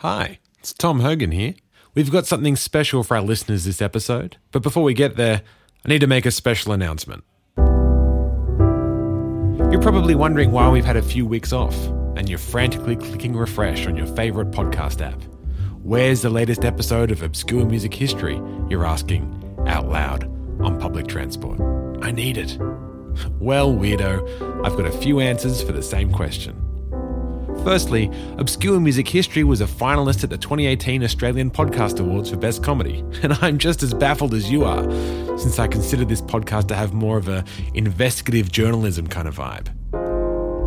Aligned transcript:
Hi, 0.00 0.40
it's 0.58 0.74
Tom 0.74 1.00
Hogan 1.00 1.32
here. 1.32 1.54
We've 1.94 2.10
got 2.10 2.26
something 2.26 2.54
special 2.54 3.02
for 3.02 3.16
our 3.16 3.22
listeners 3.22 3.64
this 3.64 3.80
episode, 3.80 4.36
but 4.52 4.62
before 4.62 4.82
we 4.82 4.92
get 4.92 5.16
there, 5.16 5.40
I 5.86 5.88
need 5.88 6.02
to 6.02 6.06
make 6.06 6.26
a 6.26 6.30
special 6.30 6.72
announcement. 6.72 7.24
You're 9.72 9.80
probably 9.80 10.14
wondering 10.14 10.50
why 10.50 10.68
we've 10.68 10.84
had 10.84 10.98
a 10.98 11.02
few 11.02 11.24
weeks 11.24 11.50
off, 11.50 11.74
and 12.14 12.28
you're 12.28 12.38
frantically 12.38 12.96
clicking 12.96 13.34
refresh 13.34 13.86
on 13.86 13.96
your 13.96 14.06
favourite 14.08 14.50
podcast 14.50 15.00
app. 15.00 15.22
Where's 15.82 16.20
the 16.20 16.28
latest 16.28 16.66
episode 16.66 17.10
of 17.10 17.22
Obscure 17.22 17.64
Music 17.64 17.94
History? 17.94 18.38
You're 18.68 18.84
asking 18.84 19.64
out 19.66 19.88
loud 19.88 20.24
on 20.60 20.78
public 20.78 21.06
transport. 21.06 21.58
I 22.04 22.10
need 22.10 22.36
it. 22.36 22.58
Well, 23.40 23.72
weirdo, 23.72 24.62
I've 24.62 24.76
got 24.76 24.84
a 24.84 24.92
few 24.98 25.20
answers 25.20 25.62
for 25.62 25.72
the 25.72 25.82
same 25.82 26.12
question. 26.12 26.65
Firstly, 27.66 28.08
Obscure 28.38 28.78
Music 28.78 29.08
History 29.08 29.42
was 29.42 29.60
a 29.60 29.66
finalist 29.66 30.22
at 30.22 30.30
the 30.30 30.38
2018 30.38 31.02
Australian 31.02 31.50
Podcast 31.50 31.98
Awards 31.98 32.30
for 32.30 32.36
Best 32.36 32.62
Comedy, 32.62 33.00
and 33.24 33.32
I'm 33.42 33.58
just 33.58 33.82
as 33.82 33.92
baffled 33.92 34.34
as 34.34 34.48
you 34.48 34.62
are, 34.62 34.84
since 35.36 35.58
I 35.58 35.66
consider 35.66 36.04
this 36.04 36.22
podcast 36.22 36.68
to 36.68 36.76
have 36.76 36.94
more 36.94 37.18
of 37.18 37.26
a 37.26 37.44
investigative 37.74 38.52
journalism 38.52 39.08
kind 39.08 39.26
of 39.26 39.38
vibe. 39.38 39.72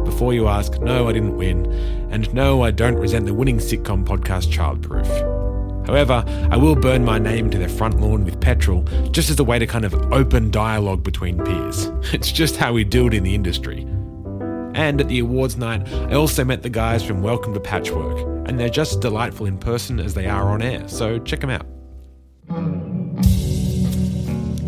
Before 0.04 0.34
you 0.34 0.50
ask, 0.50 0.78
no, 0.82 1.08
I 1.08 1.14
didn't 1.14 1.38
win, 1.38 1.68
and 2.12 2.34
no, 2.34 2.64
I 2.64 2.72
don't 2.72 2.98
resent 2.98 3.28
the 3.28 3.34
winning 3.34 3.60
sitcom 3.60 4.04
podcast 4.04 4.52
Childproof. 4.52 5.88
However, 5.88 6.26
I 6.52 6.58
will 6.58 6.76
burn 6.76 7.06
my 7.06 7.18
name 7.18 7.50
to 7.52 7.58
the 7.58 7.70
front 7.70 8.02
lawn 8.02 8.26
with 8.26 8.42
petrol 8.42 8.82
just 9.12 9.30
as 9.30 9.40
a 9.40 9.46
way 9.46 9.58
to 9.58 9.66
kind 9.66 9.86
of 9.86 9.94
open 10.12 10.52
dialogue 10.52 11.04
between 11.04 11.42
peers. 11.46 11.94
It's 12.14 12.30
just 12.30 12.58
how 12.58 12.74
we 12.74 12.84
do 12.84 13.08
it 13.08 13.14
in 13.14 13.24
the 13.24 13.36
industry. 13.36 13.88
And 14.74 15.02
at 15.02 15.08
the 15.08 15.20
awards 15.20 15.58
night, 15.58 15.88
I 15.92 16.14
also 16.14 16.44
met 16.46 16.62
the 16.62 16.70
guys 16.70 17.04
from 17.04 17.22
Welcome 17.22 17.54
to 17.54 17.60
Patchwork, 17.60 18.48
and 18.48 18.60
they're 18.60 18.70
just 18.70 19.02
delightful 19.02 19.46
in 19.46 19.58
person 19.58 20.00
as 20.00 20.14
they 20.14 20.28
are 20.28 20.50
on 20.50 20.62
air, 20.62 20.88
so 20.88 21.20
check 21.20 21.42
them 21.42 21.50
out. 21.50 21.66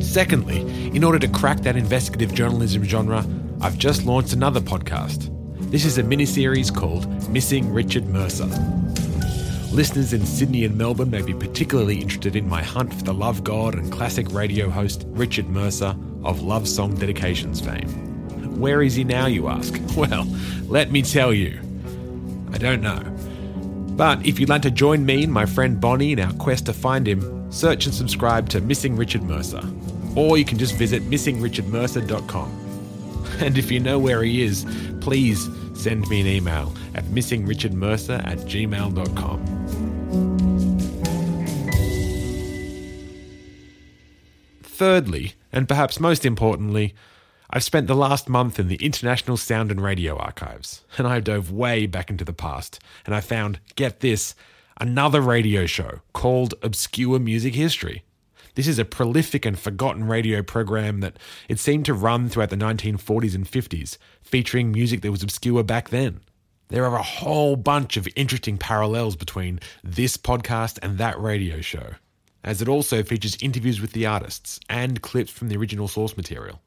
Secondly, 0.04 0.62
in 0.96 1.04
order 1.04 1.20
to 1.20 1.28
crack 1.28 1.62
that 1.62 1.78
investigative 1.78 2.34
journalism 2.34 2.84
genre, 2.84 3.26
I've 3.62 3.78
just 3.78 4.04
launched 4.04 4.34
another 4.34 4.60
podcast. 4.60 5.30
This 5.72 5.86
is 5.86 5.98
a 5.98 6.04
mini 6.04 6.26
series 6.26 6.70
called 6.70 7.30
Missing 7.30 7.72
Richard 7.72 8.08
Mercer. 8.08 8.50
Listeners 9.72 10.12
in 10.12 10.26
Sydney 10.26 10.66
and 10.66 10.78
Melbourne 10.78 11.12
may 11.12 11.22
be 11.22 11.34
particularly 11.34 12.02
interested 12.02 12.36
in 12.36 12.50
my 12.50 12.62
hunt 12.62 12.94
for 12.94 13.04
the 13.04 13.14
love 13.14 13.46
god 13.46 13.76
and 13.76 13.90
classic 13.90 14.30
radio 14.34 14.70
host 14.70 15.06
Richard 15.08 15.48
Mercer 15.48 15.96
of 16.26 16.42
Love 16.42 16.68
Song 16.68 16.94
Dedications 16.96 17.62
fame. 17.62 18.11
Where 18.62 18.84
is 18.84 18.94
he 18.94 19.04
now, 19.04 19.26
you 19.26 19.48
ask? 19.48 19.74
Well, 19.98 20.28
let 20.68 20.92
me 20.92 21.02
tell 21.02 21.34
you. 21.34 21.60
I 22.54 22.60
don't 22.60 22.82
know. 22.82 23.02
But 23.98 24.24
if 24.26 24.40
you'd 24.40 24.50
like 24.50 24.62
to 24.62 24.72
join 24.72 25.04
me 25.04 25.24
and 25.24 25.34
my 25.34 25.48
friend 25.48 25.82
Bonnie 25.82 26.12
in 26.14 26.20
our 26.20 26.32
quest 26.34 26.68
to 26.68 26.74
find 26.74 27.08
him, 27.08 27.52
search 27.52 27.88
and 27.88 27.96
subscribe 27.96 28.48
to 28.50 28.62
Missing 28.62 28.96
Richard 28.96 29.24
Mercer. 29.24 29.62
Or 30.16 30.38
you 30.38 30.46
can 30.46 30.60
just 30.60 30.76
visit 30.76 31.02
missingrichardmercer.com. 31.10 32.60
And 33.42 33.58
if 33.58 33.72
you 33.72 33.80
know 33.80 33.98
where 33.98 34.22
he 34.22 34.44
is, 34.44 34.68
please 35.00 35.50
send 35.74 36.08
me 36.10 36.22
an 36.22 36.28
email 36.28 36.72
at 36.94 37.06
missingrichardmercer 37.06 38.24
at 38.28 38.38
gmail.com. 38.40 39.40
Thirdly, 44.62 45.34
and 45.52 45.68
perhaps 45.68 46.00
most 46.00 46.24
importantly, 46.26 46.94
I've 47.54 47.66
spent 47.66 47.88
the 47.88 47.96
last 47.96 48.30
month 48.30 48.60
in 48.60 48.70
the 48.70 48.78
International 48.78 49.36
Sound 49.36 49.72
and 49.72 49.82
Radio 49.82 50.16
Archives, 50.16 50.86
and 50.98 51.06
I 51.06 51.20
dove 51.20 51.52
way 51.52 51.86
back 51.86 52.10
into 52.10 52.24
the 52.24 52.32
past, 52.32 52.80
and 53.06 53.14
I 53.14 53.20
found, 53.20 53.60
get 53.76 54.00
this, 54.00 54.36
another 54.80 55.20
radio 55.20 55.66
show 55.66 56.00
called 56.14 56.54
Obscure 56.62 57.20
Music 57.20 57.54
History. 57.54 58.06
This 58.56 58.70
is 58.70 58.80
a 58.80 58.86
prolific 58.86 59.46
and 59.46 59.60
forgotten 59.60 60.08
radio 60.08 60.42
program 60.42 61.02
that 61.02 61.20
it 61.50 61.60
seemed 61.60 61.84
to 61.88 61.94
run 61.94 62.30
throughout 62.30 62.52
the 62.52 62.56
1940s 62.56 63.36
and 63.36 63.46
50s, 63.46 63.98
featuring 64.22 64.72
music 64.72 65.02
that 65.02 65.12
was 65.12 65.22
obscure 65.22 65.62
back 65.62 65.90
then. 65.90 66.22
There 66.70 66.86
are 66.86 66.96
a 66.96 67.04
whole 67.04 67.58
bunch 67.58 67.98
of 67.98 68.08
interesting 68.16 68.58
parallels 68.58 69.18
between 69.18 69.60
this 69.84 70.16
podcast 70.16 70.80
and 70.82 70.98
that 71.00 71.20
radio 71.20 71.60
show, 71.60 71.96
as 72.46 72.62
it 72.62 72.70
also 72.70 73.04
features 73.04 73.38
interviews 73.42 73.82
with 73.82 73.92
the 73.92 74.06
artists 74.06 74.58
and 74.70 75.02
clips 75.02 75.32
from 75.32 75.50
the 75.50 75.58
original 75.58 75.90
source 75.90 76.16
material. 76.16 76.62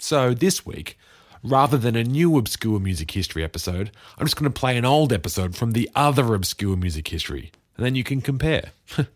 So 0.00 0.32
this 0.32 0.64
week, 0.64 0.96
rather 1.42 1.76
than 1.76 1.96
a 1.96 2.04
new 2.04 2.38
obscure 2.38 2.78
music 2.78 3.10
history 3.10 3.42
episode, 3.42 3.90
I'm 4.16 4.26
just 4.26 4.36
going 4.36 4.50
to 4.50 4.60
play 4.60 4.76
an 4.76 4.84
old 4.84 5.12
episode 5.12 5.56
from 5.56 5.72
the 5.72 5.90
other 5.94 6.34
obscure 6.34 6.76
music 6.76 7.08
history, 7.08 7.50
and 7.76 7.84
then 7.84 7.96
you 7.96 8.04
can 8.04 8.20
compare. 8.20 8.70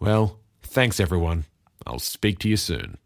well, 0.00 0.38
thanks 0.62 0.98
everyone. 0.98 1.44
I'll 1.86 2.00
speak 2.00 2.40
to 2.40 2.48
you 2.48 2.56
soon. 2.56 2.98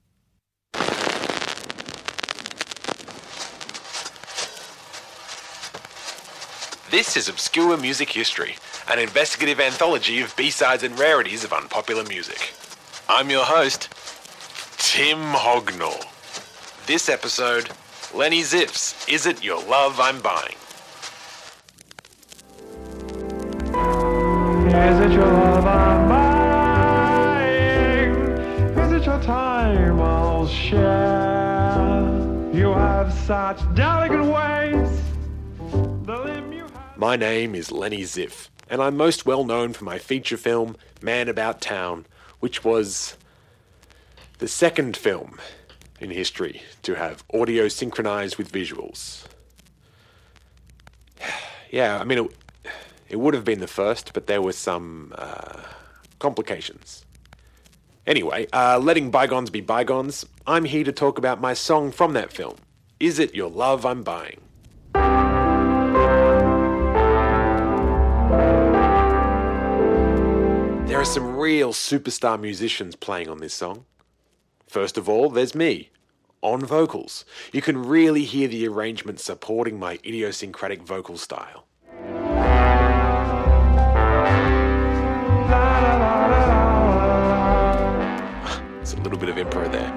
This 6.91 7.17
is 7.17 7.29
Obscure 7.29 7.77
Music 7.79 8.11
History, 8.11 8.57
an 8.91 8.99
investigative 8.99 9.61
anthology 9.61 10.21
of 10.21 10.35
B-sides 10.37 10.83
and 10.83 10.99
rarities 10.99 11.43
of 11.43 11.53
unpopular 11.53 12.05
music. 12.05 12.53
I'm 13.09 13.31
your 13.31 13.45
host, 13.45 13.89
Tim 14.79 15.19
Hognall. 15.33 16.12
This 16.85 17.09
episode, 17.09 17.71
Lenny 18.13 18.41
Ziff's 18.41 19.07
Is 19.07 19.25
It 19.25 19.45
Your 19.45 19.63
Love 19.67 20.01
I'm 20.01 20.21
Buying? 20.21 20.57
Is 24.67 24.99
it 24.99 25.13
your 25.13 25.27
love 25.27 25.65
I'm 25.65 26.09
buying? 26.09 28.11
Is 28.79 28.93
it 28.93 29.07
your 29.07 29.23
time 29.23 30.01
I'll 30.01 30.49
share? 30.49 32.51
You 32.53 32.73
have 32.73 33.13
such 33.13 33.61
delicate 33.77 34.25
ways. 34.25 35.01
The 36.05 36.17
limb 36.17 36.53
you 36.53 36.65
have. 36.65 36.97
My 36.97 37.15
name 37.15 37.55
is 37.55 37.71
Lenny 37.71 38.03
Ziff, 38.03 38.49
and 38.69 38.83
I'm 38.83 38.97
most 38.97 39.25
well 39.25 39.45
known 39.45 39.73
for 39.73 39.85
my 39.85 40.01
feature 40.01 40.37
film, 40.37 40.77
Man 41.01 41.29
About 41.29 41.61
Town, 41.61 42.07
which 42.41 42.65
was 42.65 43.17
the 44.39 44.49
second 44.49 44.97
film 44.97 45.39
in 46.03 46.11
history 46.11 46.63
to 46.83 46.95
have 46.95 47.25
audio 47.33 47.69
synchronized 47.69 48.37
with 48.37 48.51
visuals. 48.53 49.25
Yeah, 51.71 51.99
I 51.99 52.05
mean, 52.05 52.19
it, 52.19 52.31
it 53.09 53.17
would 53.17 53.33
have 53.33 53.45
been 53.45 53.61
the 53.61 53.67
first, 53.67 54.13
but 54.13 54.27
there 54.27 54.43
were 54.43 54.53
some 54.53 55.15
uh, 55.17 55.63
complications. 56.19 57.07
Anyway, 58.07 58.47
uh, 58.53 58.79
letting 58.79 59.11
bygones 59.11 59.49
be 59.49 59.63
bygones, 59.63 60.27
I'm 60.47 60.67
here 60.67 60.85
to 60.85 60.93
talk 60.93 61.17
about 61.17 61.41
my 61.41 61.55
song 61.55 61.91
from 61.91 62.13
that 62.13 62.31
film. 62.31 62.57
Is 63.01 63.19
it 63.19 63.35
your 63.35 63.49
love 63.49 63.87
I'm 63.87 64.03
buying? 64.03 64.43
There 70.89 71.01
are 71.01 71.07
some 71.07 71.37
real 71.37 71.73
superstar 71.73 72.39
musicians 72.39 72.97
playing 72.97 73.31
on 73.31 73.39
this 73.39 73.55
song. 73.55 73.87
First 74.73 74.97
of 74.97 75.07
all, 75.07 75.29
there's 75.29 75.55
me, 75.55 75.91
on 76.41 76.65
vocals. 76.65 77.27
You 77.53 77.61
can 77.61 77.85
really 77.85 78.25
hear 78.25 78.49
the 78.49 78.67
arrangement 78.67 79.21
supporting 79.21 79.79
my 79.79 79.97
idiosyncratic 79.97 80.81
vocal 80.81 81.19
style. 81.19 81.67
It's 88.81 88.95
a 88.95 88.97
little 88.97 89.19
bit 89.19 89.29
of 89.29 89.37
improv 89.37 89.73
there. 89.73 89.93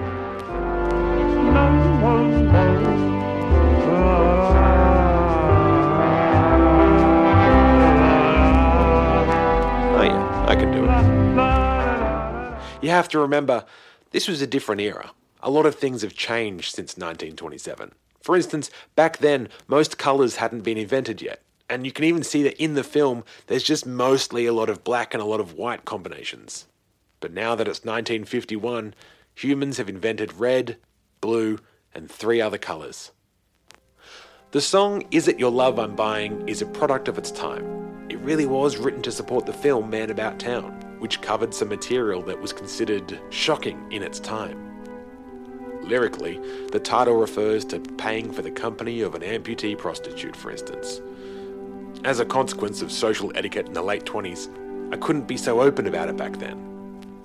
Oh 9.96 10.02
yeah, 10.02 10.44
I 10.46 10.54
can 10.54 10.70
do 10.70 10.84
it. 10.84 10.90
You 12.84 12.90
have 12.90 13.08
to 13.08 13.18
remember, 13.18 13.64
this 14.10 14.28
was 14.28 14.40
a 14.40 14.46
different 14.46 14.80
era. 14.80 15.12
A 15.42 15.50
lot 15.50 15.66
of 15.66 15.74
things 15.74 16.02
have 16.02 16.14
changed 16.14 16.74
since 16.74 16.96
1927. 16.96 17.92
For 18.22 18.34
instance, 18.34 18.70
back 18.94 19.18
then, 19.18 19.48
most 19.68 19.98
colours 19.98 20.36
hadn't 20.36 20.62
been 20.62 20.78
invented 20.78 21.22
yet. 21.22 21.42
And 21.68 21.84
you 21.84 21.92
can 21.92 22.04
even 22.04 22.22
see 22.22 22.42
that 22.44 22.60
in 22.62 22.74
the 22.74 22.84
film, 22.84 23.24
there's 23.46 23.62
just 23.62 23.86
mostly 23.86 24.46
a 24.46 24.52
lot 24.52 24.68
of 24.68 24.84
black 24.84 25.14
and 25.14 25.22
a 25.22 25.26
lot 25.26 25.40
of 25.40 25.54
white 25.54 25.84
combinations. 25.84 26.66
But 27.20 27.32
now 27.32 27.54
that 27.54 27.68
it's 27.68 27.84
1951, 27.84 28.94
humans 29.34 29.78
have 29.78 29.88
invented 29.88 30.34
red, 30.34 30.76
blue, 31.20 31.58
and 31.94 32.10
three 32.10 32.40
other 32.40 32.58
colours. 32.58 33.12
The 34.52 34.60
song 34.60 35.04
Is 35.10 35.28
It 35.28 35.40
Your 35.40 35.50
Love 35.50 35.78
I'm 35.78 35.96
Buying 35.96 36.48
is 36.48 36.62
a 36.62 36.66
product 36.66 37.08
of 37.08 37.18
its 37.18 37.30
time. 37.30 38.06
It 38.08 38.18
really 38.20 38.46
was 38.46 38.76
written 38.76 39.02
to 39.02 39.12
support 39.12 39.44
the 39.44 39.52
film 39.52 39.90
Man 39.90 40.10
About 40.10 40.38
Town, 40.38 40.78
which 41.06 41.20
covered 41.20 41.54
some 41.54 41.68
material 41.68 42.20
that 42.20 42.40
was 42.40 42.52
considered 42.52 43.20
shocking 43.30 43.80
in 43.92 44.02
its 44.02 44.18
time. 44.18 44.58
Lyrically, 45.84 46.40
the 46.72 46.80
title 46.80 47.14
refers 47.14 47.64
to 47.66 47.78
paying 47.78 48.32
for 48.32 48.42
the 48.42 48.50
company 48.50 49.02
of 49.02 49.14
an 49.14 49.22
amputee 49.22 49.78
prostitute, 49.78 50.34
for 50.34 50.50
instance. 50.50 51.00
As 52.02 52.18
a 52.18 52.24
consequence 52.24 52.82
of 52.82 52.90
social 52.90 53.30
etiquette 53.36 53.68
in 53.68 53.72
the 53.72 53.82
late 53.82 54.04
20s, 54.04 54.50
I 54.92 54.96
couldn't 54.96 55.28
be 55.28 55.36
so 55.36 55.60
open 55.60 55.86
about 55.86 56.08
it 56.08 56.16
back 56.16 56.40
then. 56.40 56.58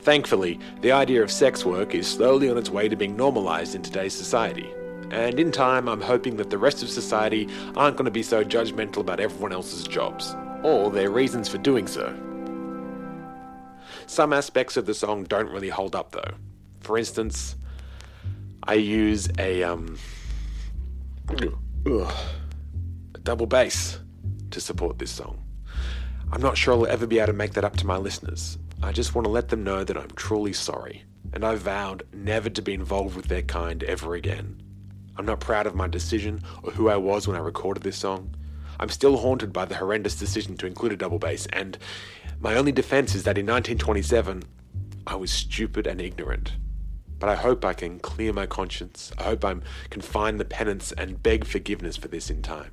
Thankfully, 0.01 0.59
the 0.81 0.91
idea 0.91 1.23
of 1.23 1.31
sex 1.31 1.65
work 1.65 1.95
is 1.95 2.05
slowly 2.05 2.51
on 2.51 2.59
its 2.59 2.69
way 2.69 2.87
to 2.87 2.95
being 2.95 3.17
normalised 3.17 3.73
in 3.73 3.81
today's 3.81 4.13
society. 4.13 4.71
And 5.09 5.39
in 5.39 5.51
time, 5.51 5.89
I'm 5.89 6.01
hoping 6.01 6.37
that 6.37 6.51
the 6.51 6.59
rest 6.59 6.83
of 6.83 6.89
society 6.91 7.49
aren't 7.75 7.97
going 7.97 8.05
to 8.05 8.11
be 8.11 8.21
so 8.21 8.43
judgmental 8.43 8.97
about 8.97 9.19
everyone 9.19 9.53
else's 9.53 9.85
jobs, 9.85 10.35
or 10.61 10.91
their 10.91 11.09
reasons 11.09 11.49
for 11.49 11.57
doing 11.57 11.87
so. 11.87 12.15
Some 14.11 14.33
aspects 14.33 14.75
of 14.75 14.85
the 14.85 14.93
song 14.93 15.23
don't 15.23 15.49
really 15.49 15.69
hold 15.69 15.95
up 15.95 16.11
though. 16.11 16.33
For 16.81 16.97
instance, 16.97 17.55
I 18.61 18.73
use 18.73 19.29
a 19.39 19.63
um 19.63 19.97
a 23.15 23.19
double 23.23 23.45
bass 23.45 24.01
to 24.49 24.59
support 24.59 24.99
this 24.99 25.11
song. 25.11 25.41
I'm 26.29 26.41
not 26.41 26.57
sure 26.57 26.73
I'll 26.73 26.87
ever 26.87 27.07
be 27.07 27.19
able 27.19 27.27
to 27.27 27.33
make 27.33 27.53
that 27.53 27.63
up 27.63 27.77
to 27.77 27.87
my 27.87 27.95
listeners. 27.95 28.57
I 28.83 28.91
just 28.91 29.15
want 29.15 29.23
to 29.27 29.31
let 29.31 29.47
them 29.47 29.63
know 29.63 29.85
that 29.85 29.95
I'm 29.95 30.11
truly 30.17 30.51
sorry, 30.51 31.05
and 31.31 31.45
I 31.45 31.55
vowed 31.55 32.03
never 32.11 32.49
to 32.49 32.61
be 32.61 32.73
involved 32.73 33.15
with 33.15 33.27
their 33.27 33.43
kind 33.43 33.81
ever 33.81 34.15
again. 34.15 34.61
I'm 35.15 35.25
not 35.25 35.39
proud 35.39 35.67
of 35.67 35.73
my 35.73 35.87
decision 35.87 36.41
or 36.63 36.71
who 36.71 36.89
I 36.89 36.97
was 36.97 37.29
when 37.29 37.37
I 37.37 37.39
recorded 37.39 37.83
this 37.83 37.99
song. 37.99 38.35
I'm 38.81 38.89
still 38.89 39.17
haunted 39.17 39.53
by 39.53 39.65
the 39.65 39.75
horrendous 39.75 40.15
decision 40.15 40.57
to 40.57 40.65
include 40.65 40.91
a 40.91 40.97
double 40.97 41.19
bass, 41.19 41.45
and 41.53 41.77
my 42.39 42.55
only 42.55 42.71
defense 42.71 43.13
is 43.13 43.23
that 43.23 43.37
in 43.37 43.45
1927, 43.45 44.43
I 45.05 45.15
was 45.15 45.31
stupid 45.31 45.85
and 45.85 46.01
ignorant. 46.01 46.53
But 47.19 47.29
I 47.29 47.35
hope 47.35 47.63
I 47.63 47.73
can 47.73 47.99
clear 47.99 48.33
my 48.33 48.47
conscience. 48.47 49.11
I 49.19 49.23
hope 49.23 49.45
I 49.45 49.55
can 49.91 50.01
find 50.01 50.39
the 50.39 50.45
penance 50.45 50.91
and 50.91 51.21
beg 51.21 51.45
forgiveness 51.45 51.95
for 51.95 52.07
this 52.07 52.31
in 52.31 52.41
time. 52.41 52.71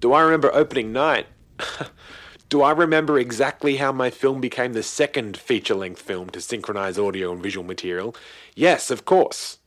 Do 0.00 0.14
I 0.14 0.22
remember 0.22 0.50
opening 0.54 0.90
night? 0.90 1.26
Do 2.48 2.62
I 2.62 2.72
remember 2.72 3.18
exactly 3.18 3.76
how 3.76 3.92
my 3.92 4.08
film 4.08 4.40
became 4.40 4.72
the 4.72 4.82
second 4.82 5.36
feature 5.36 5.74
length 5.74 6.00
film 6.00 6.30
to 6.30 6.40
synchronize 6.40 6.98
audio 6.98 7.30
and 7.30 7.42
visual 7.42 7.64
material? 7.64 8.16
Yes, 8.56 8.90
of 8.90 9.04
course. 9.04 9.59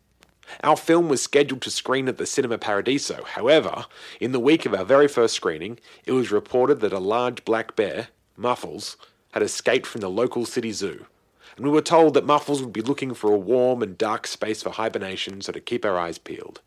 Our 0.63 0.77
film 0.77 1.09
was 1.09 1.21
scheduled 1.21 1.61
to 1.63 1.71
screen 1.71 2.07
at 2.07 2.17
the 2.17 2.25
Cinema 2.25 2.57
Paradiso. 2.57 3.23
However, 3.23 3.85
in 4.19 4.31
the 4.31 4.39
week 4.39 4.65
of 4.65 4.73
our 4.73 4.85
very 4.85 5.07
first 5.07 5.35
screening, 5.35 5.79
it 6.05 6.11
was 6.11 6.31
reported 6.31 6.79
that 6.81 6.93
a 6.93 6.99
large 6.99 7.45
black 7.45 7.75
bear, 7.75 8.09
Muffles, 8.37 8.97
had 9.31 9.43
escaped 9.43 9.85
from 9.85 10.01
the 10.01 10.09
local 10.09 10.45
city 10.45 10.71
zoo. 10.71 11.05
And 11.55 11.65
we 11.65 11.71
were 11.71 11.81
told 11.81 12.13
that 12.13 12.25
Muffles 12.25 12.61
would 12.61 12.73
be 12.73 12.81
looking 12.81 13.13
for 13.13 13.31
a 13.31 13.37
warm 13.37 13.83
and 13.83 13.97
dark 13.97 14.27
space 14.27 14.63
for 14.63 14.71
hibernation, 14.71 15.41
so 15.41 15.51
to 15.51 15.59
keep 15.59 15.85
our 15.85 15.97
eyes 15.97 16.17
peeled. 16.17 16.61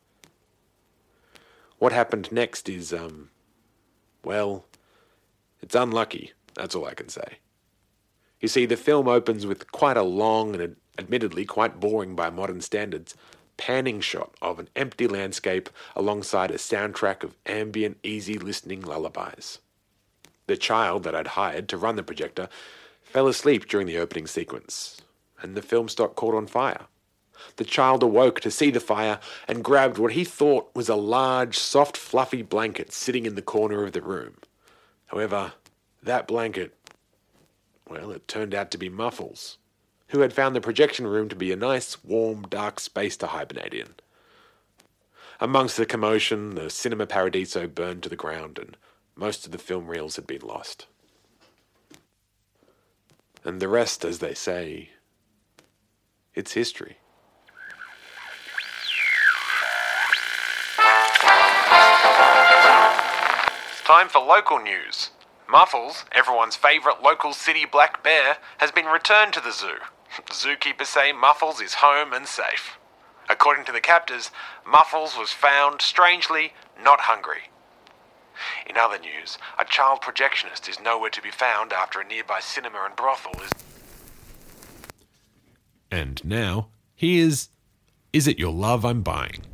What 1.78 1.92
happened 1.92 2.32
next 2.32 2.68
is, 2.68 2.92
um, 2.92 3.30
well, 4.24 4.64
it's 5.60 5.74
unlucky, 5.74 6.32
that's 6.54 6.74
all 6.74 6.86
I 6.86 6.94
can 6.94 7.08
say. 7.08 7.38
You 8.40 8.48
see, 8.48 8.66
the 8.66 8.76
film 8.76 9.08
opens 9.08 9.46
with 9.46 9.70
quite 9.72 9.96
a 9.96 10.02
long 10.02 10.54
and 10.54 10.76
admittedly 10.98 11.44
quite 11.44 11.80
boring 11.80 12.14
by 12.14 12.30
modern 12.30 12.60
standards 12.60 13.14
panning 13.56 14.00
shot 14.00 14.34
of 14.42 14.58
an 14.58 14.68
empty 14.76 15.06
landscape 15.06 15.70
alongside 15.94 16.50
a 16.50 16.54
soundtrack 16.54 17.22
of 17.22 17.36
ambient, 17.46 17.98
easy 18.02 18.38
listening 18.38 18.82
lullabies. 18.82 19.58
The 20.46 20.56
child 20.56 21.02
that 21.02 21.14
I'd 21.14 21.28
hired 21.28 21.68
to 21.68 21.76
run 21.76 21.96
the 21.96 22.02
projector 22.02 22.48
fell 23.02 23.28
asleep 23.28 23.68
during 23.68 23.86
the 23.86 23.98
opening 23.98 24.26
sequence, 24.26 25.00
and 25.40 25.54
the 25.54 25.62
film 25.62 25.88
stock 25.88 26.14
caught 26.14 26.34
on 26.34 26.46
fire. 26.46 26.86
The 27.56 27.64
child 27.64 28.02
awoke 28.02 28.40
to 28.40 28.50
see 28.50 28.70
the 28.70 28.80
fire 28.80 29.18
and 29.46 29.64
grabbed 29.64 29.98
what 29.98 30.12
he 30.12 30.24
thought 30.24 30.74
was 30.74 30.88
a 30.88 30.96
large, 30.96 31.58
soft, 31.58 31.96
fluffy 31.96 32.42
blanket 32.42 32.92
sitting 32.92 33.26
in 33.26 33.34
the 33.34 33.42
corner 33.42 33.84
of 33.84 33.92
the 33.92 34.02
room. 34.02 34.34
However, 35.06 35.52
that 36.02 36.26
blanket, 36.26 36.74
well, 37.88 38.10
it 38.10 38.26
turned 38.26 38.54
out 38.54 38.70
to 38.70 38.78
be 38.78 38.88
Muffles 38.88 39.58
who 40.08 40.20
had 40.20 40.32
found 40.32 40.54
the 40.54 40.60
projection 40.60 41.06
room 41.06 41.28
to 41.28 41.36
be 41.36 41.52
a 41.52 41.56
nice, 41.56 42.02
warm, 42.04 42.42
dark 42.42 42.80
space 42.80 43.16
to 43.16 43.26
hibernate 43.28 43.74
in. 43.74 43.94
Amongst 45.40 45.76
the 45.76 45.84
commotion, 45.84 46.54
the 46.54 46.70
Cinema 46.70 47.06
Paradiso 47.06 47.66
burned 47.66 48.02
to 48.04 48.08
the 48.08 48.16
ground, 48.16 48.58
and 48.58 48.76
most 49.14 49.44
of 49.44 49.52
the 49.52 49.58
film 49.58 49.88
reels 49.88 50.16
had 50.16 50.26
been 50.26 50.40
lost. 50.40 50.86
And 53.44 53.60
the 53.60 53.68
rest, 53.68 54.04
as 54.04 54.18
they 54.20 54.34
say, 54.34 54.90
it's 56.34 56.52
history. 56.52 56.96
It's 63.70 63.82
time 63.84 64.08
for 64.08 64.20
local 64.20 64.58
news. 64.58 65.10
Muffles, 65.48 66.04
everyone's 66.12 66.56
favourite 66.56 67.02
local 67.02 67.32
city 67.32 67.64
black 67.70 68.02
bear, 68.02 68.38
has 68.58 68.72
been 68.72 68.86
returned 68.86 69.32
to 69.34 69.40
the 69.40 69.52
zoo. 69.52 69.78
Zookeepers 70.24 70.86
say 70.86 71.12
Muffles 71.12 71.60
is 71.60 71.74
home 71.74 72.12
and 72.12 72.26
safe. 72.26 72.78
According 73.28 73.64
to 73.66 73.72
the 73.72 73.80
captors, 73.80 74.30
Muffles 74.66 75.16
was 75.18 75.32
found, 75.32 75.82
strangely, 75.82 76.52
not 76.82 77.00
hungry. 77.00 77.50
In 78.66 78.76
other 78.76 78.98
news, 78.98 79.38
a 79.58 79.64
child 79.64 80.00
projectionist 80.00 80.68
is 80.68 80.80
nowhere 80.80 81.10
to 81.10 81.22
be 81.22 81.30
found 81.30 81.72
after 81.72 82.00
a 82.00 82.06
nearby 82.06 82.40
cinema 82.40 82.84
and 82.84 82.96
brothel 82.96 83.32
is. 83.42 83.50
And 85.90 86.24
now, 86.24 86.68
here's 86.94 87.48
Is 88.12 88.26
It 88.26 88.38
Your 88.38 88.52
Love 88.52 88.84
I'm 88.84 89.02
Buying? 89.02 89.44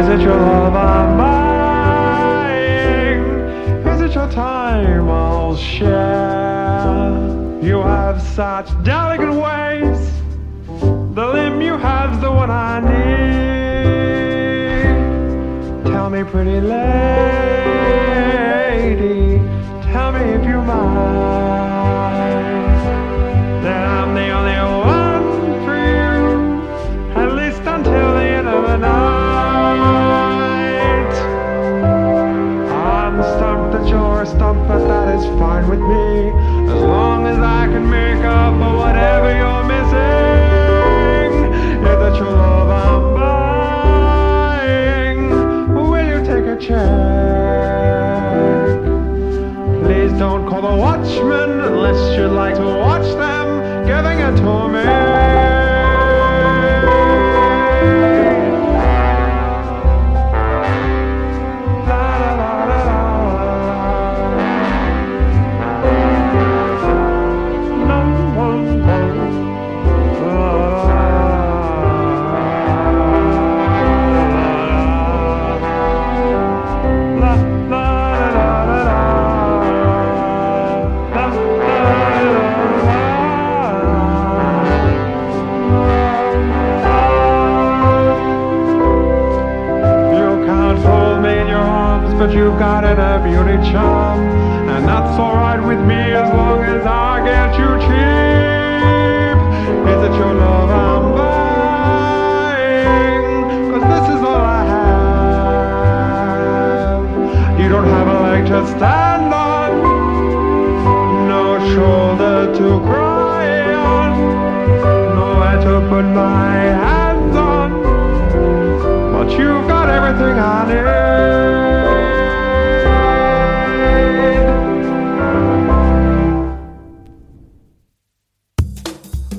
Is 0.00 0.08
it 0.08 0.20
your 0.22 0.36
love 0.36 0.74
I'm 0.74 1.16
buying? 1.18 1.29
Share? 5.56 7.10
You 7.62 7.80
have 7.80 8.20
such 8.22 8.68
delicate 8.82 9.32
ways. 9.32 10.10
The 11.14 11.26
limb 11.26 11.60
you 11.60 11.76
have's 11.76 12.18
the 12.20 12.30
one 12.30 12.50
I 12.50 12.80
need. 12.80 13.00
Tell 15.92 16.08
me, 16.10 16.24
pretty 16.24 16.60
lady, 16.60 16.80
tell 19.92 20.12
me 20.12 20.20
if 20.20 20.44
you 20.44 20.62
mind. 20.62 21.29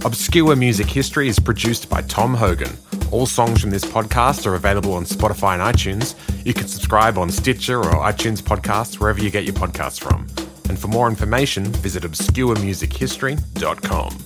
Obscure 0.03 0.55
Music 0.55 0.87
History 0.87 1.27
is 1.27 1.37
produced 1.37 1.87
by 1.87 2.01
Tom 2.01 2.33
Hogan. 2.33 2.75
All 3.11 3.27
songs 3.27 3.61
from 3.61 3.69
this 3.69 3.85
podcast 3.85 4.47
are 4.47 4.55
available 4.55 4.93
on 4.93 5.03
Spotify 5.03 5.53
and 5.53 5.61
iTunes. 5.61 6.15
You 6.43 6.55
can 6.55 6.67
subscribe 6.67 7.19
on 7.19 7.29
Stitcher 7.29 7.77
or 7.77 7.93
iTunes 7.97 8.41
Podcasts, 8.41 8.99
wherever 8.99 9.23
you 9.23 9.29
get 9.29 9.43
your 9.43 9.53
podcasts 9.53 10.01
from. 10.01 10.25
And 10.69 10.79
for 10.79 10.87
more 10.87 11.07
information, 11.07 11.65
visit 11.65 12.01
obscuremusichistory.com. 12.01 14.17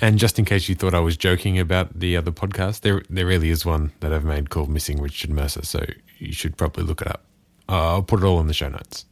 And 0.00 0.18
just 0.18 0.40
in 0.40 0.44
case 0.44 0.68
you 0.68 0.74
thought 0.74 0.94
I 0.94 1.00
was 1.00 1.16
joking 1.16 1.60
about 1.60 2.00
the 2.00 2.16
other 2.16 2.32
podcast, 2.32 2.80
there 2.80 3.02
there 3.08 3.26
really 3.26 3.50
is 3.50 3.64
one 3.64 3.92
that 4.00 4.12
I've 4.12 4.24
made 4.24 4.50
called 4.50 4.68
Missing 4.68 5.00
Richard 5.00 5.30
Mercer, 5.30 5.64
so 5.64 5.86
you 6.18 6.32
should 6.32 6.56
probably 6.56 6.82
look 6.82 7.00
it 7.00 7.06
up. 7.06 7.24
Uh, 7.68 7.92
I'll 7.92 8.02
put 8.02 8.20
it 8.20 8.24
all 8.24 8.40
in 8.40 8.48
the 8.48 8.52
show 8.52 8.68
notes. 8.68 9.04